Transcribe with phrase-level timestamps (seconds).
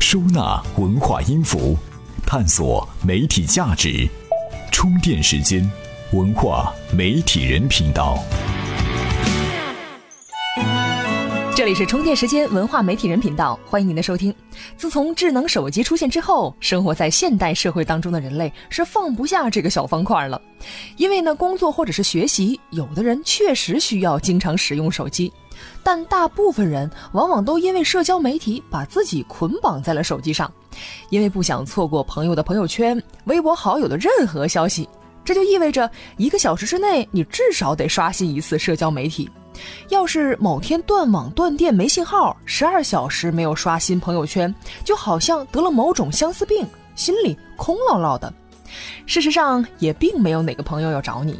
[0.00, 1.76] 收纳文化音符，
[2.24, 4.08] 探索媒体价值。
[4.70, 5.68] 充电时间，
[6.12, 8.16] 文化媒体人频道。
[11.58, 14.32] 这里是充电时间文化媒体人频道，欢迎您的收听。
[14.76, 20.40] 自从智能手机出现之后，生活在现代社会当中的人类是放不下这个小方块了。
[20.98, 25.32] 因为呢，工作或者是学习，有的人确实需要经常使用手机，
[25.82, 30.48] 但大部分人往往都因为社交媒体把自己捆绑在了手机上，
[31.10, 34.88] 因为不想错过朋友的朋友圈、微博好友的任何消息，
[35.24, 39.28] 这就意味着一个小时之内你至少得刷新一次社交媒体。
[39.88, 48.32] 要是某天断网断电没信号，十二小时没有刷新朋友圈，就好像得了某种相思病，心里空落落的。
[49.06, 51.38] 事实上，也并没有哪个朋友要找你。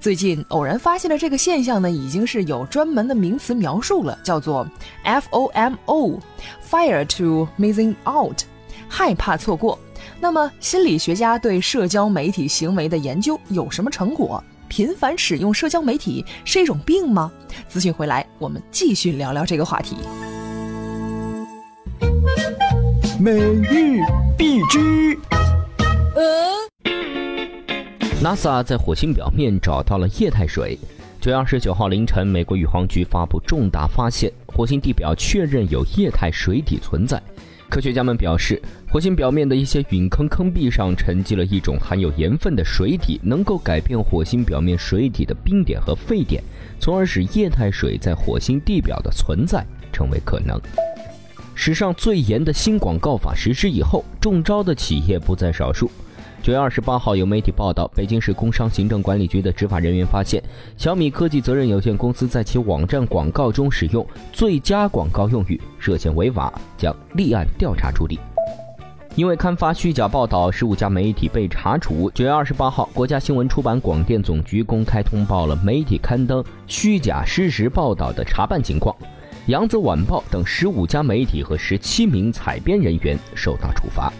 [0.00, 4.66] 最近偶然发现了这个现象呢，已经是有专门的名词描述了，叫做
[5.04, 8.42] FOMO，Fear to Missing Out，
[8.88, 9.78] 害怕错过。
[10.20, 14.42] 那么，心理学家对社交媒体行为的研究有什么成果？
[14.72, 17.30] 频繁使用社交媒体是一种病吗？
[17.68, 19.96] 资讯回来，我们继续聊聊这个话题。
[23.20, 24.00] 每日
[24.34, 25.14] 必知。
[26.16, 26.56] 呃
[28.24, 30.78] ，NASA 在火星表面找到了液态水。
[31.20, 37.22] 九月二十九号凌晨，美国宇航局发布重大发现：火星地表确认有液态水体存在。
[37.72, 46.44] 科学家们表示，火星表面的一些陨坑坑壁上沉积了一种含有盐分的水体，能够改变火星表面水体的冰点和沸点，
[46.78, 50.60] 从而使液态水在火星地表的存在成为可能。
[51.54, 55.90] 史上最严的新广告法实施以后，中招的企业不在少数。
[56.42, 60.42] 九月二十八号，有媒体报道，北京市工商行政管理局的执法人员发现，
[60.76, 68.18] 小米科技责任有限公司在其网站广告中使用“最佳广告”用语，涉嫌违法，将立案调查处理。
[69.14, 72.10] 因为刊发虚假报道，十五家媒体被查处。
[72.12, 78.92] 九月二十八号，国家新闻出版广电总局公开通报了媒体刊登虚假失实报道的查办情况，
[79.46, 84.12] 扬子晚报等十五家媒体和十七名采编人员受到处罚。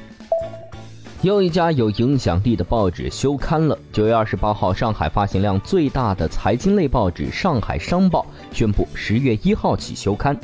[1.22, 3.78] 又一家有影响力的报纸休刊了。
[3.93, 10.37] 九月二十八号，上海发行量最大的财经类报纸《上海商报》宣布，十月一号起休刊。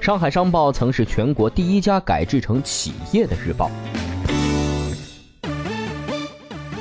[0.00, 3.70] 上海商报曾是全国第一家改制成企业的日报。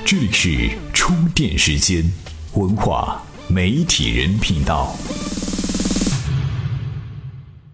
[0.03, 2.03] 这里是充电时间，
[2.55, 4.95] 文化媒体人频道。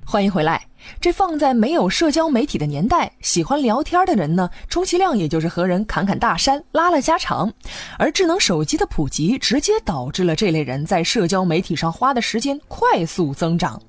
[0.03, 0.70] 欢迎回来。
[0.99, 7.51] 这放在没有社交媒体的年代，喜欢聊天的人呢，充其量也就是和人侃侃大山、拉拉家常。
[7.97, 13.81] 而智能手机的普及，直接导致了这类人在社交媒体上花的时间快速增长。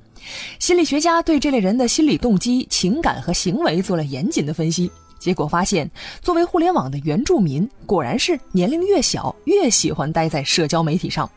[0.58, 5.90] 心理学家对这类人的心理动机、情感和行为做了严谨的分析，结果发现，
[6.22, 11.28] 作为互联网的原住民，果然是年龄越小越喜欢待在社交媒体上，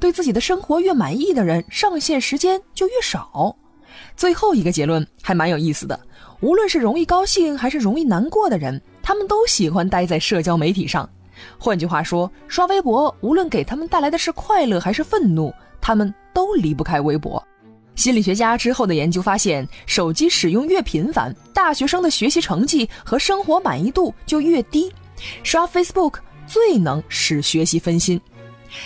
[0.00, 3.54] 对自己的生活越满意的人，上线时间就越少。
[4.16, 5.98] 最后一个结论还蛮有意思的，
[6.40, 11.08] 无论是容易高兴还是容易难过的人，他们都喜欢待在社交媒体上。
[11.58, 17.42] 换句话说，刷微博无论给他们带来的是快乐还是愤怒，他们都离不开微博。
[17.94, 24.90] 心理学家之后的研究发现，手机使用越频繁，大学生的学习成绩和生活满意度就越低。
[25.42, 26.14] 刷 Facebook
[26.46, 28.20] 最能使学习分心。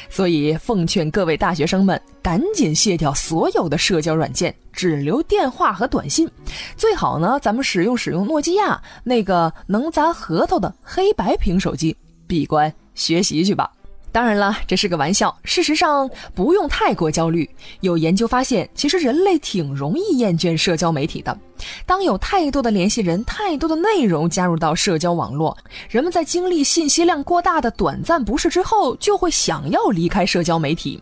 [0.08, 6.28] 所以，奉劝各位大学生们，赶紧卸掉所有的社交软件，只留电话和短信。
[6.76, 11.96] 最好呢，咱们使用使用诺基亚那个能砸核桃的黑白屏手机，
[12.26, 13.70] 闭关学习去吧。
[14.16, 15.36] 当然了，这是个玩笑。
[15.44, 17.46] 事实上，不用太过焦虑。
[17.80, 21.38] 有研究发现，其实人类挺容易厌倦社交媒体的。
[21.84, 25.54] 当有太多的联系人、太多的内容加入到社交网络，
[25.90, 30.98] 人们在经历信息量过大的短暂不适之后，就会想要离开社交媒体。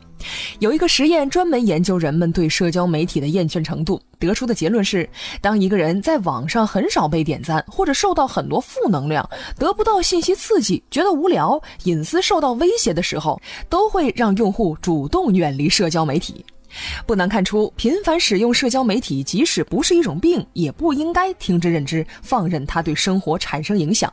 [0.59, 5.09] 有一个实验专门研究人们对社交媒体的厌倦程度，得出的结论是：
[5.41, 9.29] 当一个人在网上很少被点赞，或者受到很多负能量，
[9.59, 16.44] 得不到信息刺激，觉得无聊，隐私受到威胁的时候，都会让用户主动远离社交媒体。
[17.06, 24.12] 不难看出，频繁使用社交媒体，即使不是一种病，也不应该听之任之，放任它对生活产生影响。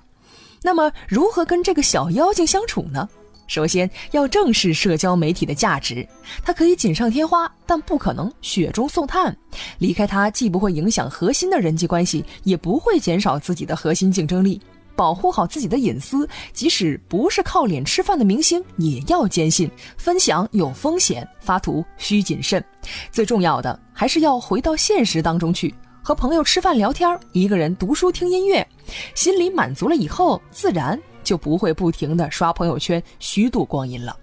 [0.61, 3.09] 那么，如何跟这个小妖精相处呢？
[3.51, 6.07] 首先要正视社交媒体的价值，
[6.41, 9.35] 它可以锦上添花，但不可能雪中送炭。
[9.77, 14.61] 离开它，既不会影响核心的人际关系，也不会减少自己的核心竞争力。
[14.95, 22.63] 保护好自己的隐私，即使不是靠脸吃饭的明星，也要坚信分享有风险，发图需谨慎。
[23.11, 28.65] 最重要的，还是要回到现实当中去，和朋友吃饭聊天，一个人读书听音乐，
[29.13, 30.97] 心里满足了以后，自然
[31.31, 34.13] 就不会不停的刷朋友圈虚度光阴了。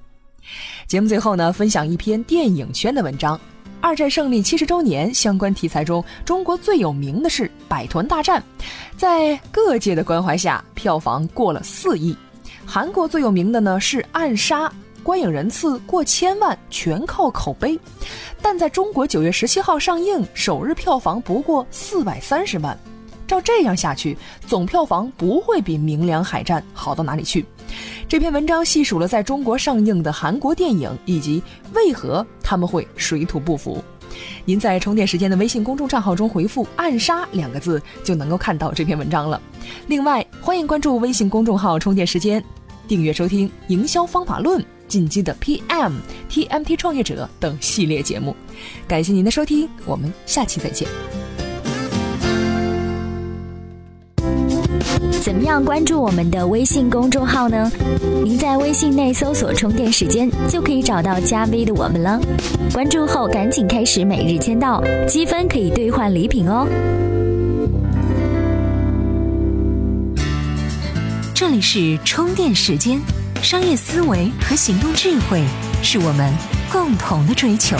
[0.86, 3.40] 节目最后呢，分享一篇电影圈的文章。
[3.80, 8.42] 二战胜利七十周年相关题材中，中国最有名的是《百团大战》，
[8.94, 12.14] 在各界的关怀下，票房过了四亿。
[12.66, 14.68] 韩国最有名的呢是《暗杀》，
[15.02, 17.80] 观影人次过千万，全靠口碑。
[18.42, 22.78] 但在中国九月十七号上映，首日票房不过四百三十万。
[23.28, 24.16] 照这样下去，
[24.46, 27.44] 总票房不会比《明良海战》好到哪里去。
[28.08, 31.40] 这篇文章细数了在中国上映的韩国电影，以及
[31.74, 33.84] 为何他们会水土不服。
[34.46, 39.40] 您在充电时间的微信公众账号中回复“暗杀”两个字，就能够看到这篇文章了。
[39.86, 42.42] 另外，欢迎关注微信公众号“充电时间”，
[42.88, 45.92] 订阅收听《营销方法论》、进击的 PM、
[46.30, 48.34] TMT 创业者等系列节目。
[48.88, 50.88] 感谢您的收听，我们下期再见。
[55.20, 57.70] 怎么样关注我们的微信公众号呢？
[58.24, 62.18] 您在微信内搜索“充电时间”就可以找到加 V 的我们了。
[62.72, 66.66] 关注后赶紧开始每日签到，积分可以兑换礼品哦。
[71.34, 73.00] 这里是充电时间，
[73.42, 75.42] 商业思维和行动智慧
[75.82, 76.32] 是我们
[76.72, 77.76] 共同的追求。